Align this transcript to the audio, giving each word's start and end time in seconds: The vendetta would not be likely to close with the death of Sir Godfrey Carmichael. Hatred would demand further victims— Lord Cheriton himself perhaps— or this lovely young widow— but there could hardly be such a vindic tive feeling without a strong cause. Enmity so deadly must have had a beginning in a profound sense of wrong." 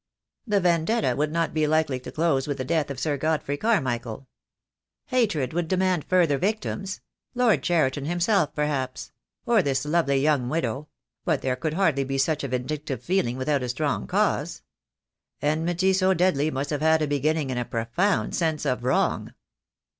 The 0.47 0.59
vendetta 0.59 1.13
would 1.15 1.31
not 1.31 1.53
be 1.53 1.67
likely 1.67 1.99
to 1.99 2.11
close 2.11 2.47
with 2.47 2.57
the 2.57 2.65
death 2.65 2.89
of 2.89 2.99
Sir 2.99 3.17
Godfrey 3.17 3.55
Carmichael. 3.55 4.27
Hatred 5.05 5.53
would 5.53 5.67
demand 5.67 6.05
further 6.05 6.39
victims— 6.39 7.01
Lord 7.35 7.61
Cheriton 7.61 8.05
himself 8.05 8.55
perhaps— 8.55 9.11
or 9.45 9.61
this 9.61 9.85
lovely 9.85 10.17
young 10.19 10.49
widow— 10.49 10.87
but 11.23 11.43
there 11.43 11.55
could 11.55 11.75
hardly 11.75 12.03
be 12.03 12.17
such 12.17 12.43
a 12.43 12.47
vindic 12.49 12.87
tive 12.87 13.03
feeling 13.03 13.37
without 13.37 13.61
a 13.61 13.69
strong 13.69 14.07
cause. 14.07 14.63
Enmity 15.39 15.93
so 15.93 16.15
deadly 16.15 16.49
must 16.49 16.71
have 16.71 16.81
had 16.81 17.03
a 17.03 17.07
beginning 17.07 17.51
in 17.51 17.59
a 17.59 17.63
profound 17.63 18.33
sense 18.35 18.65
of 18.65 18.83
wrong." 18.83 19.35